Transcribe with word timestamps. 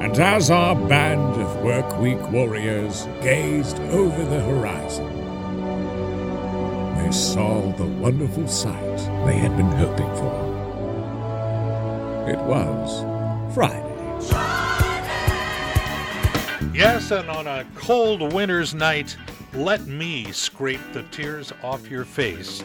And 0.00 0.16
as 0.20 0.50
our 0.50 0.76
band 0.76 1.40
of 1.40 1.62
work 1.62 1.98
week 1.98 2.30
warriors 2.30 3.06
gazed 3.20 3.80
over 3.80 4.24
the 4.24 4.40
horizon, 4.40 5.06
they 6.96 7.10
saw 7.10 7.72
the 7.72 7.84
wonderful 7.84 8.46
sight 8.46 8.96
they 9.26 9.36
had 9.36 9.56
been 9.56 9.72
hoping 9.72 10.14
for. 10.16 10.48
It 12.30 12.38
was 12.38 13.02
Friday. 13.54 13.84
Yes, 16.72 17.10
and 17.10 17.28
on 17.28 17.48
a 17.48 17.66
cold 17.74 18.32
winter's 18.32 18.74
night, 18.74 19.16
let 19.52 19.86
me 19.88 20.30
scrape 20.30 20.92
the 20.92 21.02
tears 21.10 21.52
off 21.64 21.90
your 21.90 22.04
face, 22.04 22.62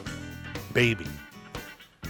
baby. 0.72 1.08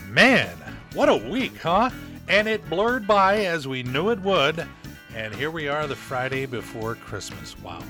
Man, 0.09 0.49
what 0.93 1.07
a 1.07 1.15
week, 1.15 1.57
huh? 1.59 1.91
And 2.27 2.49
it 2.49 2.69
blurred 2.69 3.07
by 3.07 3.45
as 3.45 3.69
we 3.69 3.83
knew 3.83 4.09
it 4.09 4.19
would. 4.19 4.67
And 5.15 5.33
here 5.35 5.51
we 5.51 5.67
are 5.67 5.85
the 5.85 5.95
Friday 5.95 6.47
before 6.47 6.95
Christmas. 6.95 7.55
Wow. 7.59 7.83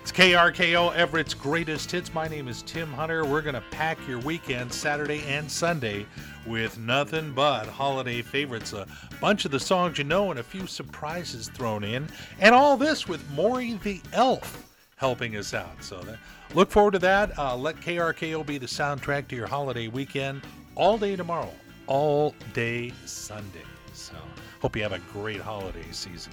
It's 0.00 0.12
KRKO 0.12 0.94
Everett's 0.94 1.34
greatest 1.34 1.90
hits. 1.90 2.14
My 2.14 2.28
name 2.28 2.46
is 2.46 2.62
Tim 2.62 2.92
Hunter. 2.92 3.24
We're 3.24 3.42
going 3.42 3.56
to 3.56 3.64
pack 3.72 3.98
your 4.06 4.20
weekend, 4.20 4.72
Saturday 4.72 5.24
and 5.26 5.50
Sunday, 5.50 6.06
with 6.46 6.78
nothing 6.78 7.32
but 7.32 7.66
holiday 7.66 8.22
favorites. 8.22 8.74
A 8.74 8.86
bunch 9.20 9.44
of 9.44 9.50
the 9.50 9.58
songs 9.58 9.98
you 9.98 10.04
know 10.04 10.30
and 10.30 10.38
a 10.38 10.42
few 10.44 10.68
surprises 10.68 11.48
thrown 11.48 11.82
in. 11.82 12.08
And 12.38 12.54
all 12.54 12.76
this 12.76 13.08
with 13.08 13.28
Maury 13.32 13.74
the 13.82 14.00
Elf 14.12 14.68
helping 14.94 15.36
us 15.36 15.54
out. 15.54 15.82
So 15.82 16.00
that, 16.02 16.18
look 16.54 16.70
forward 16.70 16.92
to 16.92 17.00
that. 17.00 17.36
Uh, 17.36 17.56
let 17.56 17.74
KRKO 17.76 18.46
be 18.46 18.58
the 18.58 18.66
soundtrack 18.66 19.26
to 19.28 19.36
your 19.36 19.48
holiday 19.48 19.88
weekend 19.88 20.42
all 20.76 20.96
day 20.96 21.16
tomorrow, 21.16 21.50
all 21.88 22.36
day 22.54 22.92
Sunday. 23.04 23.64
So 23.94 24.14
hope 24.60 24.76
you 24.76 24.82
have 24.82 24.92
a 24.92 25.00
great 25.12 25.40
holiday 25.40 25.90
season. 25.90 26.32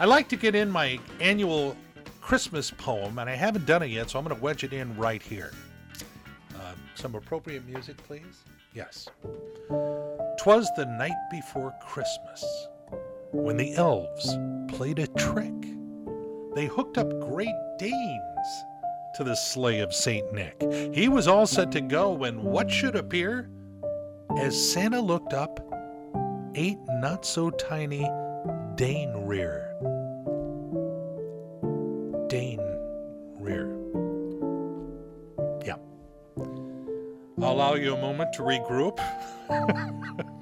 I 0.00 0.04
like 0.04 0.28
to 0.28 0.36
get 0.36 0.54
in 0.54 0.70
my 0.70 0.98
annual 1.20 1.76
Christmas 2.20 2.70
poem, 2.70 3.18
and 3.18 3.28
I 3.28 3.34
haven't 3.34 3.66
done 3.66 3.82
it 3.82 3.90
yet, 3.90 4.10
so 4.10 4.18
I'm 4.18 4.24
going 4.24 4.36
to 4.36 4.42
wedge 4.42 4.64
it 4.64 4.72
in 4.72 4.96
right 4.96 5.22
here. 5.22 5.52
Uh, 6.54 6.72
some 6.94 7.14
appropriate 7.14 7.66
music, 7.66 7.96
please. 7.98 8.44
Yes. 8.74 9.08
Twas 10.38 10.70
the 10.76 10.86
night 10.86 11.12
before 11.30 11.74
Christmas 11.82 12.68
when 13.32 13.56
the 13.56 13.74
elves 13.74 14.36
played 14.68 14.98
a 14.98 15.06
trick. 15.08 15.52
They 16.54 16.66
hooked 16.66 16.98
up 16.98 17.08
Great 17.20 17.54
Danes 17.78 18.64
to 19.14 19.24
the 19.24 19.34
sleigh 19.34 19.80
of 19.80 19.92
St. 19.92 20.32
Nick. 20.32 20.62
He 20.94 21.08
was 21.08 21.28
all 21.28 21.46
set 21.46 21.70
to 21.72 21.80
go 21.80 22.12
when 22.12 22.42
what 22.42 22.70
should 22.70 22.96
appear? 22.96 23.50
As 24.38 24.72
Santa 24.72 25.00
looked 25.00 25.34
up, 25.34 25.60
eight 26.54 26.78
not 26.88 27.26
so 27.26 27.50
tiny 27.50 28.08
Dane 28.74 29.26
rear. 29.26 29.71
Allow 37.52 37.74
you 37.74 37.94
a 37.94 38.00
moment 38.00 38.32
to 38.32 38.42
regroup. 38.42 38.98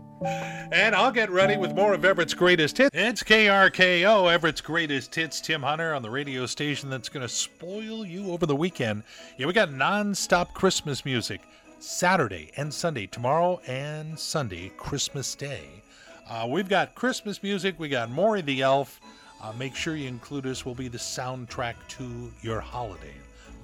and 0.73 0.95
I'll 0.95 1.11
get 1.11 1.29
ready 1.29 1.57
with 1.57 1.75
more 1.75 1.93
of 1.93 2.05
Everett's 2.05 2.35
greatest 2.35 2.79
hits. 2.79 2.91
It's 2.95 3.23
KRKO, 3.25 4.33
Everett's 4.33 4.61
greatest 4.61 5.13
hits. 5.15 5.41
Tim 5.41 5.63
Hunter 5.63 5.93
on 5.93 6.03
the 6.03 6.11
radio 6.11 6.47
station 6.47 6.89
that's 6.89 7.09
going 7.09 7.27
to 7.27 7.29
spoil 7.29 8.07
you 8.07 8.31
over 8.31 8.47
the 8.47 8.55
weekend. 8.55 9.03
Yeah, 9.37 9.47
we 9.47 9.53
got 9.53 9.73
non-stop 9.73 10.55
Christmas 10.55 11.05
music 11.05 11.41
Saturday 11.81 12.53
and 12.57 12.73
Sunday, 12.73 13.07
tomorrow 13.07 13.61
and 13.67 14.17
Sunday, 14.17 14.71
Christmas 14.77 15.35
Day. 15.35 15.83
Uh, 16.29 16.47
we've 16.49 16.69
got 16.69 16.95
Christmas 16.95 17.43
music. 17.43 17.75
We 17.79 17.89
got 17.89 18.09
Maury 18.09 18.43
the 18.43 18.63
Elf. 18.63 19.01
Uh, 19.43 19.53
make 19.59 19.75
sure 19.75 19.97
you 19.97 20.07
include 20.07 20.47
us. 20.47 20.65
We'll 20.65 20.77
be 20.77 20.87
the 20.87 20.99
soundtrack 20.99 21.75
to 21.89 22.33
your 22.43 22.61
holiday. 22.61 23.15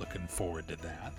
Looking 0.01 0.27
forward 0.27 0.67
to 0.69 0.77
that. 0.77 1.13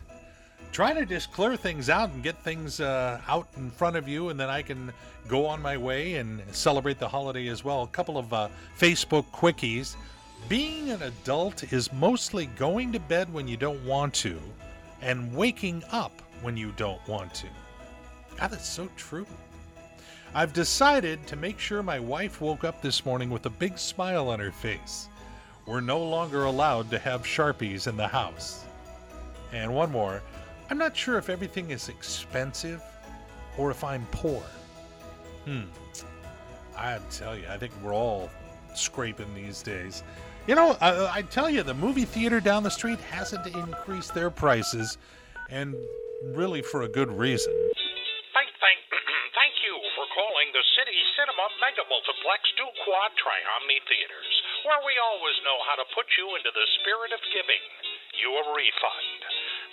Trying 0.72 0.96
to 0.96 1.06
just 1.06 1.32
clear 1.32 1.56
things 1.56 1.90
out 1.90 2.12
and 2.12 2.22
get 2.22 2.38
things 2.44 2.80
uh, 2.80 3.20
out 3.28 3.48
in 3.58 3.72
front 3.72 3.96
of 3.96 4.08
you, 4.08 4.30
and 4.30 4.40
then 4.40 4.50
I 4.50 4.62
can 4.62 4.94
go 5.28 5.46
on 5.46 5.62
my 5.62 5.76
way 5.76 6.16
and 6.16 6.42
celebrate 6.52 7.00
the 7.00 7.08
holiday 7.08 7.48
as 7.48 7.64
well. 7.64 7.84
A 7.84 7.88
couple 7.88 8.18
of 8.18 8.32
uh, 8.32 8.50
Facebook 8.80 9.26
quickies. 9.32 9.96
Being 10.48 10.92
an 10.92 11.02
adult 11.02 11.74
is 11.74 11.92
mostly 11.92 12.46
going 12.46 12.94
to 12.94 13.00
bed 13.00 13.32
when 13.34 13.48
you 13.48 13.58
don't 13.58 13.84
want 13.86 14.14
to 14.16 14.40
and 15.02 15.36
waking 15.36 15.84
up 15.92 16.22
when 16.42 16.56
you 16.56 16.72
don't 16.78 17.06
want 17.08 17.34
to. 17.36 17.48
God, 18.38 18.52
that's 18.52 18.70
so 18.70 18.88
true. 18.96 19.26
I've 20.34 20.54
decided 20.54 21.26
to 21.28 21.36
make 21.36 21.60
sure 21.60 21.82
my 21.82 22.00
wife 22.00 22.42
woke 22.42 22.64
up 22.64 22.82
this 22.82 23.06
morning 23.06 23.30
with 23.30 23.46
a 23.46 23.50
big 23.50 23.80
smile 23.80 24.30
on 24.30 24.40
her 24.40 24.52
face. 24.52 25.08
We're 25.66 25.82
no 25.82 26.00
longer 26.00 26.46
allowed 26.46 26.92
to 26.92 27.00
have 27.00 27.24
Sharpies 27.24 27.88
in 27.88 27.98
the 27.98 28.08
house. 28.08 28.64
And 29.52 29.74
one 29.74 29.92
more 29.92 30.22
I'm 30.70 30.78
not 30.78 30.96
sure 30.96 31.18
if 31.18 31.30
everything 31.30 31.72
is 31.72 31.88
expensive 31.90 32.82
or 33.58 33.72
if 33.72 33.84
I'm 33.84 34.06
poor. 34.12 34.44
Hmm. 35.46 35.64
I 36.76 37.00
tell 37.10 37.36
you, 37.38 37.48
I 37.50 37.58
think 37.58 37.74
we're 37.82 37.96
all 37.96 38.30
scraping 38.76 39.34
these 39.34 39.64
days. 39.64 40.04
You 40.46 40.56
know, 40.56 40.78
I, 40.80 41.20
I 41.20 41.22
tell 41.24 41.50
you, 41.50 41.64
the 41.64 41.74
movie 41.74 42.06
theater 42.06 42.40
down 42.40 42.64
the 42.64 42.72
street 42.72 43.00
hasn't 43.12 43.48
increased 43.48 44.14
their 44.14 44.30
prices, 44.30 44.98
and 45.50 45.76
really 46.36 46.62
for 46.62 46.84
a 46.84 46.90
good 46.90 47.12
reason. 47.12 47.52
Thank, 48.32 48.52
thank, 48.62 48.80
thank 49.40 49.56
you 49.66 49.76
for 49.98 50.06
calling 50.16 50.48
the 50.54 50.64
City 50.80 50.96
Cinema 51.20 51.52
Mega 51.60 51.84
Multiplex 51.90 52.48
Two 52.56 52.72
Quad 52.86 53.12
Triomni 53.20 53.80
Theaters, 53.92 54.32
where 54.64 54.80
we 54.88 54.96
always 55.00 55.36
know 55.44 55.60
how 55.68 55.76
to 55.80 55.86
put 55.98 56.08
you 56.16 56.32
into 56.40 56.52
the 56.54 56.68
spirit 56.80 57.12
of 57.12 57.22
giving 57.36 57.64
you 58.16 58.30
a 58.32 58.44
refund. 58.56 59.20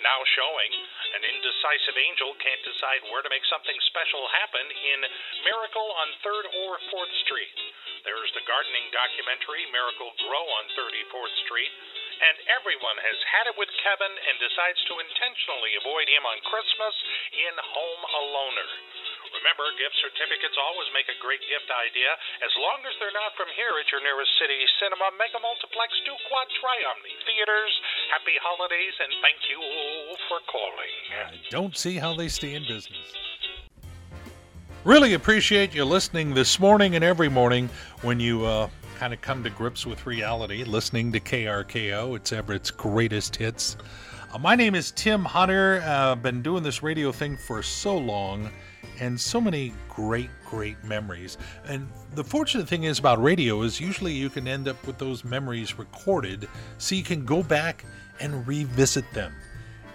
Now 0.04 0.20
showing, 0.36 0.72
an 1.16 1.24
indecisive 1.24 1.96
angel 1.96 2.36
can't 2.36 2.60
decide 2.60 3.08
where 3.08 3.24
to 3.24 3.32
make 3.32 3.40
something 3.48 3.72
special 3.88 4.20
happen 4.36 4.68
in 4.68 5.00
Miracle 5.48 5.88
on 5.96 6.08
3rd 6.20 6.44
or 6.60 6.76
4th 6.92 7.14
Street. 7.24 7.56
There's 8.04 8.28
the 8.36 8.44
gardening 8.44 8.92
documentary 8.92 9.64
Miracle 9.72 10.12
Grow 10.28 10.44
on 10.44 10.64
34th 10.76 11.36
Street. 11.48 11.72
And 12.20 12.36
everyone 12.52 13.00
has 13.00 13.18
had 13.32 13.48
it 13.48 13.56
with 13.56 13.72
Kevin 13.80 14.12
and 14.12 14.36
decides 14.44 14.78
to 14.92 15.00
intentionally 15.00 15.72
avoid 15.80 16.06
him 16.12 16.28
on 16.28 16.36
Christmas 16.52 16.94
in 17.32 17.54
Home 17.56 18.02
Aloner. 18.04 18.70
Remember, 19.32 19.64
gift 19.80 19.96
certificates 20.04 20.56
always 20.60 20.88
make 20.92 21.08
a 21.08 21.18
great 21.20 21.40
gift 21.48 21.68
idea 21.72 22.10
as 22.44 22.52
long 22.60 22.84
as 22.84 22.92
they're 23.00 23.14
not 23.16 23.32
from 23.38 23.48
here 23.56 23.72
at 23.80 23.88
your 23.88 24.04
nearest 24.04 24.32
city 24.36 24.60
cinema, 24.80 25.08
mega 25.16 25.40
multiplex, 25.40 25.96
two 26.04 26.16
quad 26.28 26.48
triomni 26.60 27.14
theaters. 27.24 27.72
Happy 28.12 28.36
holidays 28.40 28.94
and 29.00 29.10
thank 29.24 29.40
you 29.48 29.60
for 30.28 30.40
calling. 30.50 30.92
I 31.12 31.36
don't 31.48 31.76
see 31.76 31.96
how 31.96 32.12
they 32.12 32.28
stay 32.28 32.54
in 32.54 32.68
business. 32.68 33.08
Really 34.84 35.14
appreciate 35.14 35.74
you 35.74 35.84
listening 35.84 36.34
this 36.34 36.60
morning 36.60 36.94
and 36.94 37.02
every 37.02 37.30
morning 37.30 37.70
when 38.02 38.20
you 38.20 38.44
uh, 38.44 38.68
kind 38.98 39.14
of 39.14 39.20
come 39.22 39.42
to 39.44 39.50
grips 39.50 39.86
with 39.86 40.06
reality, 40.06 40.62
listening 40.64 41.10
to 41.12 41.20
KRKO. 41.20 42.16
It's 42.16 42.32
Everett's 42.32 42.70
greatest 42.70 43.36
hits. 43.36 43.78
Uh, 44.34 44.38
my 44.38 44.56
name 44.56 44.74
is 44.74 44.90
Tim 44.90 45.24
Hunter. 45.24 45.80
I've 45.82 46.20
been 46.20 46.42
doing 46.42 46.64
this 46.64 46.82
radio 46.82 47.12
thing 47.12 47.36
for 47.36 47.62
so 47.62 47.96
long 47.96 48.50
and 48.98 49.20
so 49.20 49.40
many 49.40 49.72
great, 49.88 50.28
great 50.44 50.82
memories. 50.82 51.38
And 51.68 51.88
the 52.16 52.24
fortunate 52.24 52.66
thing 52.66 52.82
is 52.82 52.98
about 52.98 53.22
radio 53.22 53.62
is 53.62 53.78
usually 53.78 54.12
you 54.12 54.28
can 54.28 54.48
end 54.48 54.66
up 54.66 54.84
with 54.88 54.98
those 54.98 55.22
memories 55.24 55.78
recorded 55.78 56.48
so 56.78 56.96
you 56.96 57.04
can 57.04 57.24
go 57.24 57.44
back 57.44 57.84
and 58.18 58.44
revisit 58.44 59.04
them. 59.12 59.32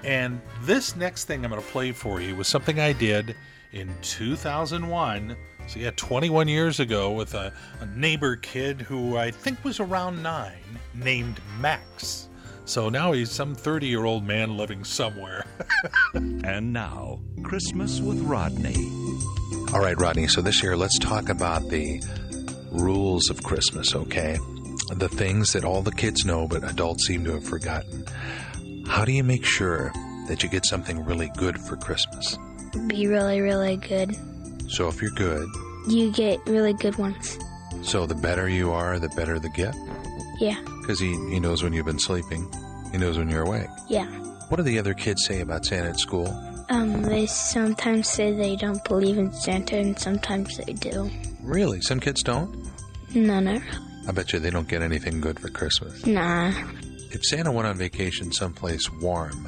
And 0.06 0.40
this 0.62 0.96
next 0.96 1.26
thing 1.26 1.44
I'm 1.44 1.52
going 1.52 1.62
to 1.62 1.68
play 1.68 1.92
for 1.92 2.22
you 2.22 2.38
was 2.38 2.48
something 2.48 2.80
I 2.80 2.94
did 2.94 3.36
in 3.74 3.94
2001. 4.02 5.36
So, 5.68 5.80
yeah, 5.80 5.92
21 5.98 6.48
years 6.48 6.80
ago 6.80 7.12
with 7.12 7.34
a, 7.34 7.52
a 7.82 7.86
neighbor 7.88 8.38
kid 8.38 8.80
who 8.80 9.18
I 9.18 9.32
think 9.32 9.62
was 9.66 9.82
around 9.82 10.24
nine 10.24 10.80
named 10.94 11.42
Max. 11.60 12.29
So 12.70 12.88
now 12.88 13.14
he's 13.14 13.32
some 13.32 13.56
30 13.56 13.88
year 13.88 14.06
old 14.06 14.24
man 14.24 14.56
living 14.56 14.84
somewhere. 14.84 15.44
and 16.14 16.72
now, 16.72 17.20
Christmas 17.42 18.00
with 18.00 18.22
Rodney. 18.22 18.76
All 19.74 19.80
right, 19.80 20.00
Rodney, 20.00 20.28
so 20.28 20.44
this 20.44 20.62
year 20.62 20.78
let's 20.78 21.00
talk 21.00 21.30
about 21.30 21.68
the 21.70 22.00
rules 22.72 23.32
of 23.32 23.42
Christmas, 23.42 23.96
okay? 23.96 24.38
The 24.94 25.10
things 25.10 25.54
that 25.54 25.66
all 25.66 25.82
the 25.82 25.92
kids 25.92 26.26
know 26.26 26.48
but 26.48 26.64
adults 26.64 27.08
seem 27.08 27.26
to 27.26 27.32
have 27.32 27.44
forgotten. 27.44 28.06
How 28.86 29.04
do 29.04 29.14
you 29.14 29.24
make 29.24 29.46
sure 29.46 29.92
that 30.28 30.44
you 30.44 30.50
get 30.50 30.64
something 30.64 31.04
really 31.04 31.32
good 31.38 31.60
for 31.60 31.76
Christmas? 31.76 32.38
Be 32.86 33.08
really, 33.08 33.42
really 33.42 33.78
good. 33.78 34.16
So 34.70 34.88
if 34.90 35.02
you're 35.02 35.10
good, 35.16 35.50
you 35.88 36.12
get 36.12 36.40
really 36.46 36.74
good 36.74 37.00
ones. 37.00 37.40
So 37.82 38.06
the 38.06 38.14
better 38.14 38.48
you 38.48 38.70
are, 38.72 39.00
the 39.00 39.10
better 39.10 39.40
the 39.40 39.50
gift? 39.50 39.78
Yeah. 40.40 40.62
Because 40.82 41.00
he, 41.00 41.10
he 41.30 41.40
knows 41.40 41.64
when 41.64 41.74
you've 41.74 41.86
been 41.86 42.00
sleeping. 42.00 42.50
He 42.92 42.98
knows 42.98 43.18
when 43.18 43.30
you're 43.30 43.44
awake. 43.44 43.70
Yeah. 43.88 44.06
What 44.50 44.58
do 44.58 44.64
the 44.64 44.80
other 44.80 44.94
kids 44.94 45.26
say 45.26 45.42
about 45.42 45.66
Santa 45.66 45.90
at 45.90 46.00
school? 46.00 46.28
Um, 46.70 47.02
they 47.04 47.26
sometimes 47.26 48.08
say 48.08 48.32
they 48.32 48.56
don't 48.56 48.84
believe 48.84 49.18
in 49.18 49.32
Santa, 49.34 49.78
and 49.78 49.98
sometimes 49.98 50.58
they 50.58 50.74
do. 50.74 51.10
Really? 51.42 51.82
Some 51.82 52.00
kids 52.00 52.22
don't? 52.24 52.56
No, 53.14 53.40
no. 53.40 53.60
I 54.08 54.12
bet 54.12 54.34
you 54.34 54.40
they 54.40 54.50
don't 54.52 54.68
get 54.68 54.82
anything 54.82 55.20
good 55.22 55.40
for 55.40 55.50
Christmas. 55.50 56.06
Nah. 56.06 56.52
If 57.12 57.24
Santa 57.26 57.52
went 57.52 57.68
on 57.68 57.78
vacation 57.78 58.32
someplace 58.32 58.90
warm, 59.02 59.46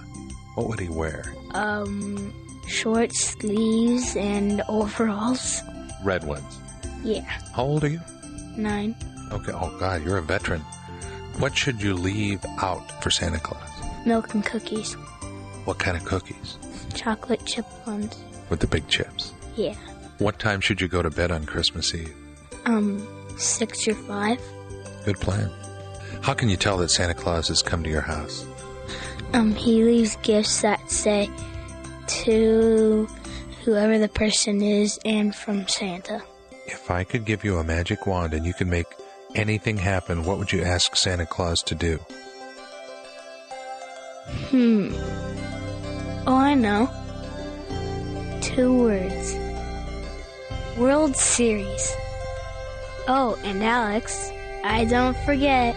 what 0.56 0.68
would 0.68 0.80
he 0.80 0.90
wear? 0.90 1.24
Um, 1.54 2.34
short 2.68 3.14
sleeves 3.14 4.16
and 4.16 4.64
overalls. 4.68 5.62
Red 6.04 6.24
ones. 6.24 6.60
Yeah. 7.04 7.22
How 7.56 7.64
old 7.64 7.84
are 7.84 7.88
you? 7.90 8.02
Nine. 8.58 8.96
Okay. 9.32 9.52
Oh, 9.54 9.76
God, 9.80 10.04
you're 10.04 10.18
a 10.18 10.22
veteran. 10.24 10.64
What 11.42 11.58
should 11.58 11.82
you 11.82 11.96
leave 11.96 12.46
out 12.60 13.02
for 13.02 13.10
Santa 13.10 13.40
Claus? 13.40 13.68
Milk 14.06 14.36
and 14.36 14.46
cookies. 14.46 14.94
What 15.66 15.80
kind 15.80 15.98
of 15.98 16.06
cookies? 16.06 16.60
Chocolate 16.94 17.44
chip 17.48 17.66
ones. 17.88 18.16
With 18.52 18.60
the 18.60 18.68
big 18.68 18.88
chips. 18.88 19.34
Yeah. 19.56 19.74
What 20.20 20.38
time 20.38 20.62
should 20.62 20.80
you 20.80 20.88
go 20.88 21.02
to 21.02 21.10
bed 21.10 21.32
on 21.32 21.46
Christmas 21.46 21.96
Eve? 21.96 22.14
Um, 22.66 23.08
six 23.38 23.88
or 23.88 23.96
five. 23.96 24.40
Good 25.04 25.20
plan. 25.20 25.50
How 26.22 26.36
can 26.36 26.48
you 26.48 26.58
tell 26.58 26.78
that 26.78 26.92
Santa 26.92 27.16
Claus 27.16 27.48
has 27.48 27.64
come 27.64 27.82
to 27.86 27.90
your 27.90 28.02
house? 28.02 28.46
Um, 29.34 29.56
he 29.56 29.84
leaves 29.84 30.18
gifts 30.18 30.62
that 30.62 30.92
say 30.92 31.28
to 32.06 33.10
whoever 33.66 33.98
the 33.98 34.10
person 34.10 34.62
is 34.62 35.00
and 35.06 35.34
from 35.34 35.68
Santa. 35.68 36.22
If 36.68 36.92
I 36.92 37.04
could 37.04 37.26
give 37.26 37.44
you 37.44 37.58
a 37.58 37.64
magic 37.64 38.06
wand 38.06 38.36
and 38.36 38.46
you 38.46 38.54
could 38.54 38.68
make 38.68 38.86
anything 39.36 39.78
happen, 39.78 40.24
what 40.24 40.38
would 40.38 40.52
you 40.52 40.64
ask 40.64 40.96
Santa 40.96 41.26
Claus 41.26 41.62
to 41.64 41.76
do? 41.76 42.00
Hmm. 44.50 44.92
Oh, 46.28 46.36
I 46.36 46.54
know. 46.54 46.90
Two 48.42 48.84
words. 48.84 49.36
World 50.78 51.16
Series. 51.16 51.96
Oh, 53.08 53.38
and 53.44 53.64
Alex, 53.64 54.32
I 54.64 54.86
don't 54.86 55.18
forget. 55.26 55.76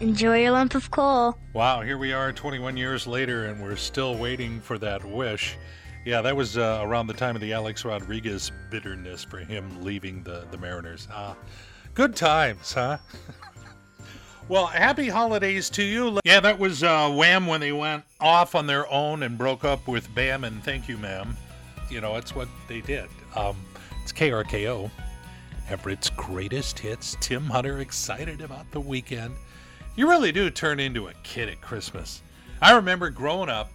Enjoy 0.00 0.42
your 0.42 0.52
lump 0.52 0.74
of 0.74 0.90
coal. 0.90 1.36
Wow, 1.52 1.82
here 1.82 1.98
we 1.98 2.12
are 2.12 2.32
21 2.32 2.76
years 2.76 3.06
later, 3.06 3.46
and 3.46 3.62
we're 3.62 3.76
still 3.76 4.16
waiting 4.16 4.60
for 4.60 4.78
that 4.78 5.04
wish. 5.04 5.56
Yeah, 6.04 6.22
that 6.22 6.36
was 6.36 6.56
uh, 6.56 6.80
around 6.82 7.08
the 7.08 7.14
time 7.14 7.34
of 7.34 7.40
the 7.42 7.52
Alex 7.52 7.84
Rodriguez 7.84 8.52
bitterness 8.70 9.24
for 9.24 9.38
him 9.38 9.82
leaving 9.82 10.22
the, 10.22 10.46
the 10.50 10.58
Mariners. 10.58 11.08
Ah, 11.10 11.36
good 11.98 12.14
times, 12.14 12.74
huh? 12.74 12.96
well, 14.48 14.66
happy 14.66 15.08
holidays 15.08 15.68
to 15.68 15.82
you. 15.82 16.20
Yeah, 16.24 16.38
that 16.38 16.56
was 16.56 16.84
uh, 16.84 17.10
Wham 17.10 17.48
when 17.48 17.60
they 17.60 17.72
went 17.72 18.04
off 18.20 18.54
on 18.54 18.68
their 18.68 18.88
own 18.88 19.24
and 19.24 19.36
broke 19.36 19.64
up 19.64 19.88
with 19.88 20.14
Bam 20.14 20.44
and 20.44 20.62
Thank 20.62 20.88
You, 20.88 20.96
Ma'am. 20.96 21.36
You 21.90 22.00
know, 22.00 22.14
it's 22.14 22.36
what 22.36 22.46
they 22.68 22.82
did. 22.82 23.08
Um, 23.34 23.56
it's 24.00 24.12
KRKO. 24.12 24.88
Everett's 25.68 26.08
greatest 26.10 26.78
hits. 26.78 27.16
Tim 27.18 27.46
Hunter 27.46 27.80
excited 27.80 28.42
about 28.42 28.70
the 28.70 28.80
weekend. 28.80 29.34
You 29.96 30.08
really 30.08 30.30
do 30.30 30.50
turn 30.50 30.78
into 30.78 31.08
a 31.08 31.14
kid 31.24 31.48
at 31.48 31.60
Christmas. 31.60 32.22
I 32.62 32.76
remember 32.76 33.10
growing 33.10 33.48
up, 33.48 33.72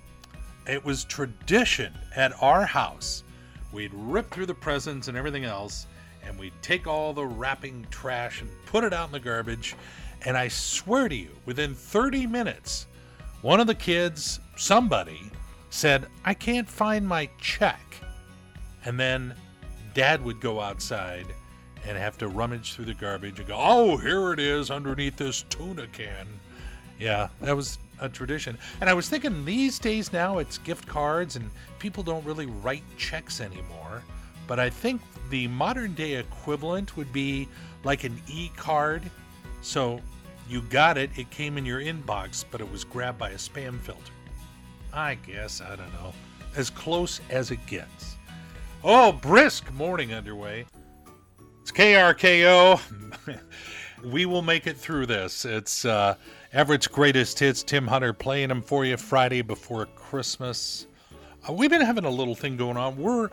it 0.65 0.85
was 0.85 1.03
tradition 1.03 1.91
at 2.15 2.31
our 2.41 2.65
house. 2.65 3.25
We'd 3.73 3.93
rip 3.93 4.31
through 4.31 4.45
the 4.45 4.53
presents 4.53 5.09
and 5.09 5.17
everything 5.17 5.43
else, 5.43 5.87
and 6.25 6.37
we'd 6.37 6.53
take 6.61 6.87
all 6.87 7.13
the 7.13 7.25
wrapping 7.25 7.85
trash 7.89 8.41
and 8.41 8.49
put 8.65 8.83
it 8.83 8.93
out 8.93 9.07
in 9.07 9.11
the 9.11 9.19
garbage. 9.19 9.75
And 10.25 10.37
I 10.37 10.47
swear 10.47 11.09
to 11.09 11.15
you, 11.15 11.29
within 11.45 11.73
30 11.73 12.27
minutes, 12.27 12.87
one 13.41 13.59
of 13.59 13.67
the 13.67 13.75
kids, 13.75 14.39
somebody, 14.55 15.19
said, 15.69 16.07
I 16.23 16.33
can't 16.33 16.69
find 16.69 17.07
my 17.07 17.29
check. 17.39 17.81
And 18.85 18.99
then 18.99 19.33
dad 19.93 20.23
would 20.23 20.39
go 20.39 20.61
outside 20.61 21.25
and 21.85 21.97
have 21.97 22.17
to 22.19 22.27
rummage 22.27 22.73
through 22.73 22.85
the 22.85 22.93
garbage 22.93 23.39
and 23.39 23.47
go, 23.47 23.55
oh, 23.57 23.97
here 23.97 24.33
it 24.33 24.39
is 24.39 24.71
underneath 24.71 25.17
this 25.17 25.43
tuna 25.49 25.87
can. 25.87 26.27
Yeah, 26.99 27.29
that 27.41 27.55
was 27.55 27.79
a 27.99 28.07
tradition. 28.07 28.57
And 28.79 28.89
I 28.89 28.93
was 28.93 29.09
thinking 29.09 29.43
these 29.43 29.79
days 29.79 30.13
now 30.13 30.37
it's 30.37 30.57
gift 30.57 30.87
cards 30.87 31.35
and 31.35 31.49
people 31.79 32.03
don't 32.03 32.23
really 32.23 32.45
write 32.45 32.83
checks 32.97 33.41
anymore. 33.41 34.03
But 34.48 34.60
I 34.60 34.69
think 34.69 35.01
the 35.30 35.48
modern 35.48 35.94
day 35.94 36.16
equivalent 36.16 36.98
would 36.98 37.12
be 37.13 37.48
like 37.84 38.04
an 38.04 38.19
e 38.28 38.50
card. 38.56 39.04
So 39.62 40.01
you 40.50 40.62
got 40.63 40.98
it, 40.98 41.10
it 41.16 41.30
came 41.30 41.57
in 41.57 41.66
your 41.66 41.80
inbox, 41.80 42.44
but 42.50 42.62
it 42.62 42.72
was 42.72 42.84
grabbed 42.84 43.18
by 43.18 43.30
a 43.31 43.36
spam 43.36 43.80
filter. 43.80 44.12
I 44.92 45.16
guess, 45.16 45.62
I 45.62 45.75
don't 45.75 45.92
know. 45.94 46.13
As 46.56 46.69
close 46.69 47.19
as 47.30 47.51
it 47.51 47.66
gets. 47.66 48.18
Oh, 48.84 49.12
brisk 49.13 49.72
morning 49.74 50.13
underway. 50.13 50.66
It's 51.62 51.72
KRKO. 51.72 52.80
we 54.04 54.25
will 54.25 54.42
make 54.42 54.68
it 54.68 54.78
through 54.78 55.06
this. 55.06 55.45
It's 55.45 55.86
uh, 55.86 56.16
Everett's 56.51 56.88
greatest 56.88 57.40
hits. 57.40 57.63
Tim 57.63 57.88
Hunter 57.88 58.13
playing 58.13 58.50
them 58.50 58.62
for 58.62 58.86
you 58.86 58.98
Friday 58.98 59.42
before 59.42 59.86
Christmas. 59.95 60.88
Uh, 61.48 61.54
we've 61.54 61.69
been 61.69 61.81
having 61.81 62.06
a 62.06 62.10
little 62.10 62.36
thing 62.36 62.57
going 62.57 62.78
on. 62.78 62.98
We're 62.98 63.30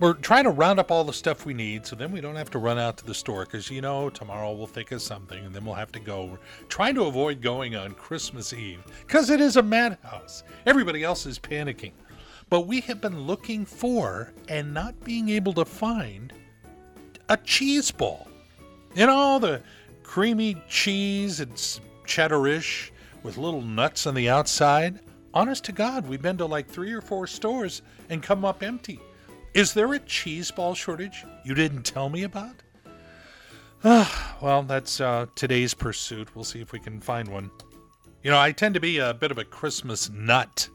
we're 0.00 0.14
trying 0.14 0.44
to 0.44 0.50
round 0.50 0.80
up 0.80 0.90
all 0.90 1.04
the 1.04 1.12
stuff 1.12 1.44
we 1.44 1.52
need, 1.52 1.84
so 1.84 1.94
then 1.94 2.10
we 2.10 2.22
don't 2.22 2.34
have 2.34 2.50
to 2.52 2.58
run 2.58 2.78
out 2.78 2.96
to 2.96 3.04
the 3.04 3.14
store 3.14 3.44
because 3.44 3.70
you 3.70 3.82
know 3.82 4.08
tomorrow 4.08 4.52
we'll 4.52 4.66
think 4.66 4.92
of 4.92 5.02
something 5.02 5.44
and 5.44 5.54
then 5.54 5.62
we'll 5.62 5.74
have 5.74 5.92
to 5.92 6.00
go. 6.00 6.24
We're 6.24 6.38
trying 6.68 6.94
to 6.94 7.04
avoid 7.04 7.42
going 7.42 7.76
on 7.76 7.92
Christmas 7.92 8.54
Eve 8.54 8.82
because 9.06 9.28
it 9.28 9.42
is 9.42 9.58
a 9.58 9.62
madhouse. 9.62 10.42
Everybody 10.64 11.04
else 11.04 11.26
is 11.26 11.38
panicking, 11.38 11.92
but 12.48 12.62
we 12.62 12.80
have 12.80 13.02
been 13.02 13.20
looking 13.20 13.66
for 13.66 14.32
and 14.48 14.72
not 14.72 14.98
being 15.04 15.28
able 15.28 15.52
to 15.52 15.66
find 15.66 16.32
a 17.28 17.36
cheese 17.36 17.90
ball. 17.90 18.26
You 18.94 19.06
know, 19.06 19.38
the 19.38 19.62
creamy 20.02 20.56
cheese, 20.66 21.40
it's 21.40 21.82
cheddarish 22.06 22.90
with 23.22 23.36
little 23.36 23.62
nuts 23.62 24.06
on 24.06 24.14
the 24.14 24.30
outside. 24.30 25.00
Honest 25.34 25.62
to 25.64 25.72
God, 25.72 26.08
we've 26.08 26.22
been 26.22 26.38
to 26.38 26.46
like 26.46 26.66
three 26.66 26.92
or 26.92 27.02
four 27.02 27.26
stores 27.26 27.82
and 28.08 28.22
come 28.22 28.46
up 28.46 28.62
empty. 28.62 28.98
Is 29.52 29.74
there 29.74 29.92
a 29.92 29.98
cheese 29.98 30.50
ball 30.52 30.74
shortage 30.74 31.24
you 31.44 31.54
didn't 31.54 31.82
tell 31.82 32.08
me 32.08 32.22
about? 32.22 32.62
well, 34.40 34.62
that's 34.62 35.00
uh, 35.00 35.26
today's 35.34 35.74
pursuit. 35.74 36.28
We'll 36.36 36.44
see 36.44 36.60
if 36.60 36.70
we 36.70 36.78
can 36.78 37.00
find 37.00 37.26
one. 37.26 37.50
You 38.22 38.30
know, 38.30 38.38
I 38.38 38.52
tend 38.52 38.74
to 38.74 38.80
be 38.80 38.98
a 38.98 39.12
bit 39.12 39.32
of 39.32 39.38
a 39.38 39.44
Christmas 39.44 40.08
nut. 40.10 40.68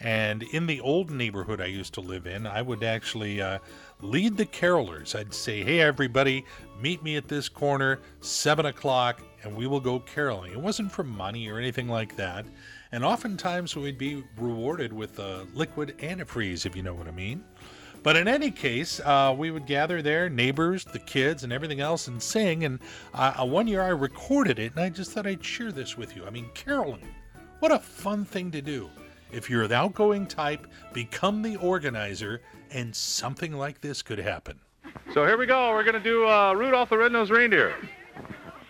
And 0.00 0.44
in 0.44 0.66
the 0.66 0.80
old 0.80 1.10
neighborhood 1.10 1.60
I 1.60 1.66
used 1.66 1.92
to 1.94 2.00
live 2.00 2.26
in, 2.26 2.46
I 2.46 2.62
would 2.62 2.82
actually 2.82 3.42
uh, 3.42 3.58
lead 4.00 4.38
the 4.38 4.46
carolers. 4.46 5.14
I'd 5.14 5.34
say, 5.34 5.62
hey, 5.62 5.80
everybody, 5.80 6.44
meet 6.80 7.02
me 7.02 7.16
at 7.16 7.28
this 7.28 7.48
corner, 7.50 8.00
7 8.20 8.64
o'clock, 8.66 9.20
and 9.44 9.54
we 9.54 9.66
will 9.66 9.78
go 9.78 10.00
caroling. 10.00 10.52
It 10.52 10.60
wasn't 10.60 10.90
for 10.90 11.04
money 11.04 11.48
or 11.48 11.58
anything 11.58 11.88
like 11.88 12.16
that. 12.16 12.46
And 12.92 13.04
oftentimes 13.04 13.76
we'd 13.76 13.98
be 13.98 14.24
rewarded 14.38 14.92
with 14.92 15.18
a 15.18 15.46
liquid 15.54 15.96
antifreeze, 15.98 16.64
if 16.64 16.74
you 16.74 16.82
know 16.82 16.94
what 16.94 17.06
I 17.06 17.12
mean. 17.12 17.44
But 18.02 18.16
in 18.16 18.26
any 18.26 18.50
case, 18.50 19.00
uh, 19.00 19.34
we 19.36 19.50
would 19.50 19.66
gather 19.66 20.02
there, 20.02 20.28
neighbors, 20.28 20.84
the 20.84 20.98
kids, 20.98 21.44
and 21.44 21.52
everything 21.52 21.80
else, 21.80 22.08
and 22.08 22.20
sing. 22.20 22.64
And 22.64 22.80
uh, 23.14 23.46
one 23.46 23.68
year 23.68 23.82
I 23.82 23.88
recorded 23.88 24.58
it, 24.58 24.72
and 24.72 24.80
I 24.80 24.88
just 24.88 25.12
thought 25.12 25.26
I'd 25.26 25.44
share 25.44 25.70
this 25.70 25.96
with 25.96 26.16
you. 26.16 26.24
I 26.26 26.30
mean, 26.30 26.50
caroling, 26.54 27.06
what 27.60 27.70
a 27.70 27.78
fun 27.78 28.24
thing 28.24 28.50
to 28.50 28.60
do. 28.60 28.90
If 29.30 29.48
you're 29.48 29.68
the 29.68 29.76
outgoing 29.76 30.26
type, 30.26 30.66
become 30.92 31.42
the 31.42 31.56
organizer, 31.56 32.42
and 32.70 32.94
something 32.94 33.52
like 33.52 33.80
this 33.80 34.02
could 34.02 34.18
happen. 34.18 34.58
So 35.14 35.24
here 35.24 35.38
we 35.38 35.46
go. 35.46 35.70
We're 35.70 35.84
going 35.84 35.94
to 35.94 36.00
do 36.00 36.26
uh, 36.28 36.54
Rudolph 36.54 36.90
the 36.90 36.98
Red-Nosed 36.98 37.30
Reindeer. 37.30 37.74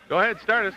Go 0.08 0.20
ahead, 0.20 0.40
start 0.40 0.66
us. 0.66 0.74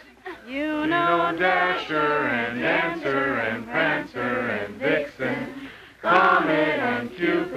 You 0.47 0.87
know 0.87 1.35
Dasher 1.37 1.95
and 1.97 2.59
Dancer 2.59 3.39
and 3.39 3.65
Prancer 3.65 4.19
and 4.19 4.75
Vixen, 4.75 5.69
Comet 6.01 6.79
and 6.79 7.11
Cupid 7.15 7.54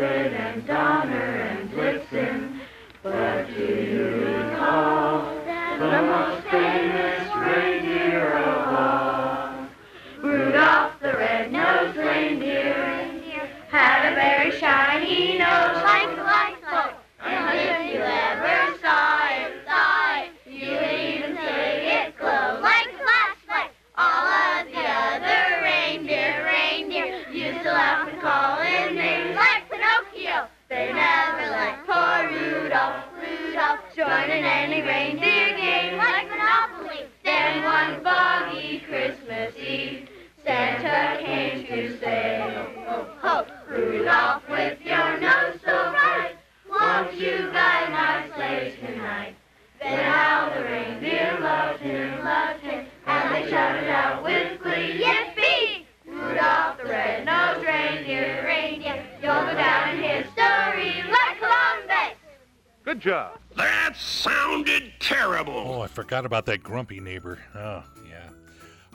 Good 62.99 63.11
job. 63.11 63.39
That 63.55 63.97
sounded 63.97 64.93
terrible. 64.99 65.55
Oh, 65.55 65.81
I 65.83 65.87
forgot 65.87 66.27
about 66.27 66.47
that 66.47 66.65
grumpy 66.65 66.99
neighbor. 66.99 67.39
Oh, 67.55 67.85
yeah. 68.11 68.29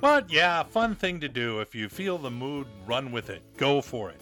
But 0.02 0.30
yeah, 0.30 0.64
fun 0.64 0.94
thing 0.94 1.22
to 1.22 1.30
do. 1.30 1.62
If 1.62 1.74
you 1.74 1.88
feel 1.88 2.18
the 2.18 2.30
mood, 2.30 2.68
run 2.86 3.14
with 3.14 3.30
it. 3.30 3.42
Go 3.56 3.80
for 3.80 4.10
it. 4.10 4.20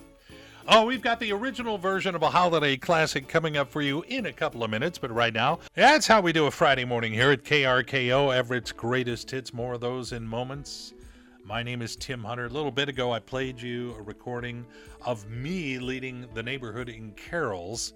Oh, 0.67 0.85
we've 0.85 1.01
got 1.01 1.19
the 1.19 1.31
original 1.31 1.79
version 1.79 2.13
of 2.13 2.21
a 2.21 2.29
holiday 2.29 2.77
classic 2.77 3.27
coming 3.27 3.57
up 3.57 3.71
for 3.71 3.81
you 3.81 4.03
in 4.03 4.27
a 4.27 4.31
couple 4.31 4.63
of 4.63 4.69
minutes, 4.69 5.00
but 5.00 5.09
right 5.09 5.33
now, 5.33 5.57
that's 5.73 6.05
how 6.05 6.21
we 6.21 6.31
do 6.31 6.45
a 6.45 6.51
Friday 6.51 6.85
morning 6.85 7.11
here 7.11 7.31
at 7.31 7.43
KRKO, 7.43 8.35
Everett's 8.35 8.71
greatest 8.71 9.31
hits. 9.31 9.51
More 9.51 9.73
of 9.73 9.81
those 9.81 10.11
in 10.11 10.27
moments. 10.27 10.93
My 11.43 11.63
name 11.63 11.81
is 11.81 11.95
Tim 11.95 12.23
Hunter. 12.23 12.45
A 12.45 12.50
little 12.50 12.69
bit 12.69 12.88
ago, 12.88 13.11
I 13.11 13.19
played 13.19 13.59
you 13.59 13.95
a 13.97 14.03
recording 14.03 14.63
of 15.03 15.27
me 15.27 15.79
leading 15.79 16.27
the 16.35 16.43
neighborhood 16.43 16.88
in 16.88 17.13
carols. 17.13 17.93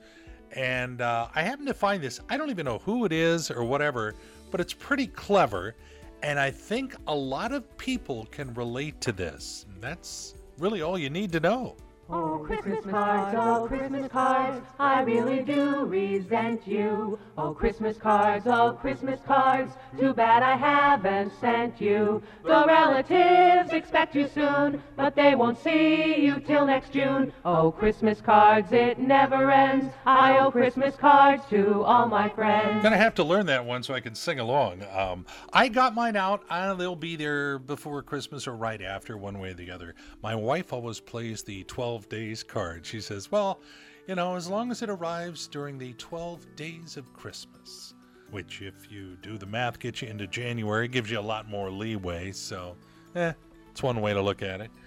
And 0.56 1.02
uh, 1.02 1.28
I 1.36 1.42
happened 1.42 1.68
to 1.68 1.74
find 1.74 2.02
this. 2.02 2.20
I 2.30 2.38
don't 2.38 2.50
even 2.50 2.66
know 2.66 2.80
who 2.80 3.06
it 3.06 3.12
is 3.12 3.52
or 3.52 3.64
whatever, 3.64 4.16
but 4.52 4.62
it's 4.62 4.74
pretty 4.74 5.08
clever. 5.08 5.76
And 6.24 6.40
I 6.40 6.50
think 6.50 6.96
a 7.08 7.16
lot 7.16 7.52
of 7.52 7.78
people 7.78 8.26
can 8.32 8.54
relate 8.54 9.00
to 9.02 9.12
this. 9.12 9.66
That's 9.82 10.36
really 10.58 10.82
all 10.82 10.98
you 10.98 11.10
need 11.10 11.32
to 11.34 11.40
know. 11.40 11.76
Oh, 12.08 12.44
Christmas 12.46 12.86
cards, 12.86 13.36
oh, 13.36 13.66
Christmas 13.68 14.08
cards, 14.12 14.64
I 14.78 15.02
really 15.02 15.42
do 15.42 15.86
resent 15.86 16.68
you. 16.68 17.18
Oh, 17.36 17.52
Christmas 17.52 17.98
cards, 17.98 18.46
oh, 18.48 18.78
Christmas 18.80 19.20
cards, 19.26 19.74
too 20.00 20.14
bad 20.14 20.44
I 20.44 20.56
haven't 20.56 21.34
sent 21.42 21.82
you. 21.82 22.22
The 22.44 22.64
relatives 22.68 23.74
expect 23.74 24.14
you 24.14 24.28
soon, 24.28 24.84
but 24.96 25.16
they 25.16 25.34
won't 25.34 25.58
see 25.58 26.24
you 26.24 26.40
till 26.42 26.68
next 26.68 26.92
June. 26.92 27.34
Oh, 27.44 27.72
Christmas 27.72 28.22
cards, 28.22 28.72
it 28.72 29.00
never 29.00 29.50
ends. 29.50 29.88
I 30.06 30.38
owe 30.38 30.52
Christmas 30.52 30.96
cards 30.96 31.44
to 31.50 31.82
all 31.84 32.08
my 32.08 32.30
friends. 32.30 32.84
Gonna 32.84 32.98
have 32.98 33.16
to 33.16 33.24
learn 33.24 33.48
that 33.48 33.66
one 33.66 33.82
so 33.82 33.96
I 33.96 34.00
can 34.00 34.14
sing 34.14 34.40
along. 34.40 34.84
Um, 34.96 35.26
I 35.52 35.70
got 35.70 35.96
mine 35.96 36.16
out. 36.16 36.44
Uh, 36.52 36.76
they'll 36.76 36.96
be 36.96 37.16
there 37.16 37.58
before 37.58 38.04
Christmas 38.04 38.48
or 38.48 38.56
right 38.56 38.82
after, 38.82 39.18
one 39.18 39.40
way 39.40 39.50
or 39.50 39.54
the 39.56 39.72
other. 39.72 39.96
My 40.22 40.36
wife 40.36 40.72
always 40.72 41.00
plays 41.00 41.42
the 41.42 41.64
12 41.96 42.10
days 42.10 42.44
card. 42.44 42.86
She 42.86 43.00
says, 43.00 43.32
Well, 43.32 43.62
you 44.06 44.16
know, 44.16 44.36
as 44.36 44.50
long 44.50 44.70
as 44.70 44.82
it 44.82 44.90
arrives 44.90 45.48
during 45.48 45.78
the 45.78 45.94
12 45.94 46.46
days 46.58 46.98
of 46.98 47.14
Christmas, 47.14 47.94
which, 48.32 48.62
if 48.62 48.92
you 48.92 49.16
do 49.22 49.38
the 49.38 49.46
math, 49.46 49.80
gets 49.80 50.02
you 50.02 50.10
into 50.10 50.28
January, 50.28 50.90
gives 50.90 51.10
you 51.10 51.18
a 51.18 51.22
lot 51.22 51.48
more 51.50 51.72
leeway. 51.72 52.34
So, 52.34 52.76
eh, 53.16 53.32
it's 53.72 53.82
one 53.82 54.02
way 54.02 54.14
to 54.14 54.22
look 54.22 54.42
at 54.42 54.60
it. 54.60 54.72